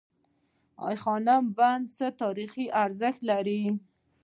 ای 0.87 0.95
خانم 1.03 1.43
بندر 1.57 1.91
څه 1.95 2.05
تاریخي 2.21 2.65
ارزښت 2.83 3.19
لري؟ 3.29 3.63